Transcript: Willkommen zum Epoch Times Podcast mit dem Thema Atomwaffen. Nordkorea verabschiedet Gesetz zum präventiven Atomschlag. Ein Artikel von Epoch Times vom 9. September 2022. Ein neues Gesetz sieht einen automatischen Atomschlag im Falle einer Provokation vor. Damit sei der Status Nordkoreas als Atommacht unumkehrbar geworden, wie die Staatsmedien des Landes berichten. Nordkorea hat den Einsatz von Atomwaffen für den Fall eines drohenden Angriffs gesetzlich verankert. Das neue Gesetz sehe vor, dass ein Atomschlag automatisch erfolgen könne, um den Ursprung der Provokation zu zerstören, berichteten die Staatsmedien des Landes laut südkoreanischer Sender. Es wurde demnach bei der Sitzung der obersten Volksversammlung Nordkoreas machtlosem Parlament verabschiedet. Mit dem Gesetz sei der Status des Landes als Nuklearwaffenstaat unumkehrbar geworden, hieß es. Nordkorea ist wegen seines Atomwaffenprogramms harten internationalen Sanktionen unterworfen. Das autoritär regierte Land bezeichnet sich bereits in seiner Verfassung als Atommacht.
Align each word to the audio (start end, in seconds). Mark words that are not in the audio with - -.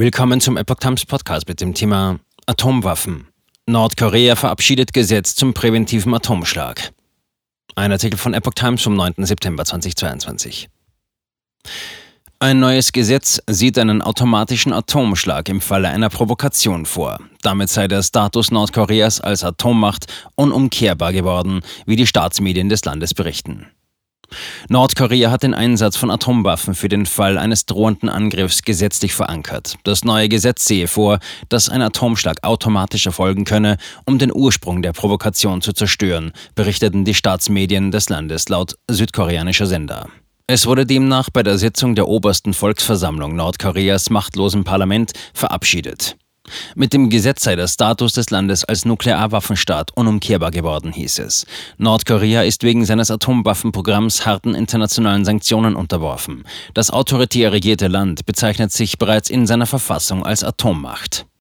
Willkommen 0.00 0.40
zum 0.40 0.56
Epoch 0.56 0.76
Times 0.76 1.04
Podcast 1.04 1.48
mit 1.48 1.60
dem 1.60 1.74
Thema 1.74 2.20
Atomwaffen. 2.46 3.26
Nordkorea 3.66 4.36
verabschiedet 4.36 4.92
Gesetz 4.92 5.34
zum 5.34 5.54
präventiven 5.54 6.14
Atomschlag. 6.14 6.92
Ein 7.74 7.90
Artikel 7.90 8.16
von 8.16 8.32
Epoch 8.32 8.54
Times 8.54 8.80
vom 8.80 8.94
9. 8.94 9.14
September 9.26 9.64
2022. 9.64 10.68
Ein 12.38 12.60
neues 12.60 12.92
Gesetz 12.92 13.40
sieht 13.50 13.76
einen 13.76 14.00
automatischen 14.00 14.72
Atomschlag 14.72 15.48
im 15.48 15.60
Falle 15.60 15.88
einer 15.88 16.10
Provokation 16.10 16.86
vor. 16.86 17.18
Damit 17.42 17.68
sei 17.68 17.88
der 17.88 18.04
Status 18.04 18.52
Nordkoreas 18.52 19.20
als 19.20 19.42
Atommacht 19.42 20.06
unumkehrbar 20.36 21.12
geworden, 21.12 21.62
wie 21.86 21.96
die 21.96 22.06
Staatsmedien 22.06 22.68
des 22.68 22.84
Landes 22.84 23.14
berichten. 23.14 23.66
Nordkorea 24.68 25.30
hat 25.30 25.42
den 25.42 25.54
Einsatz 25.54 25.96
von 25.96 26.10
Atomwaffen 26.10 26.74
für 26.74 26.88
den 26.88 27.06
Fall 27.06 27.38
eines 27.38 27.66
drohenden 27.66 28.08
Angriffs 28.08 28.62
gesetzlich 28.62 29.14
verankert. 29.14 29.76
Das 29.84 30.04
neue 30.04 30.28
Gesetz 30.28 30.66
sehe 30.66 30.88
vor, 30.88 31.18
dass 31.48 31.68
ein 31.68 31.82
Atomschlag 31.82 32.42
automatisch 32.42 33.06
erfolgen 33.06 33.44
könne, 33.44 33.78
um 34.04 34.18
den 34.18 34.32
Ursprung 34.34 34.82
der 34.82 34.92
Provokation 34.92 35.62
zu 35.62 35.72
zerstören, 35.72 36.32
berichteten 36.54 37.04
die 37.04 37.14
Staatsmedien 37.14 37.90
des 37.90 38.08
Landes 38.08 38.48
laut 38.48 38.76
südkoreanischer 38.90 39.66
Sender. 39.66 40.08
Es 40.46 40.66
wurde 40.66 40.86
demnach 40.86 41.28
bei 41.30 41.42
der 41.42 41.58
Sitzung 41.58 41.94
der 41.94 42.08
obersten 42.08 42.54
Volksversammlung 42.54 43.36
Nordkoreas 43.36 44.08
machtlosem 44.08 44.64
Parlament 44.64 45.12
verabschiedet. 45.34 46.16
Mit 46.74 46.92
dem 46.92 47.10
Gesetz 47.10 47.44
sei 47.44 47.56
der 47.56 47.68
Status 47.68 48.12
des 48.14 48.30
Landes 48.30 48.64
als 48.64 48.84
Nuklearwaffenstaat 48.84 49.92
unumkehrbar 49.96 50.50
geworden, 50.50 50.92
hieß 50.92 51.20
es. 51.20 51.46
Nordkorea 51.76 52.42
ist 52.42 52.62
wegen 52.62 52.84
seines 52.84 53.10
Atomwaffenprogramms 53.10 54.26
harten 54.26 54.54
internationalen 54.54 55.24
Sanktionen 55.24 55.76
unterworfen. 55.76 56.44
Das 56.74 56.90
autoritär 56.90 57.52
regierte 57.52 57.88
Land 57.88 58.26
bezeichnet 58.26 58.72
sich 58.72 58.98
bereits 58.98 59.30
in 59.30 59.46
seiner 59.46 59.66
Verfassung 59.66 60.24
als 60.24 60.42
Atommacht. 60.42 61.28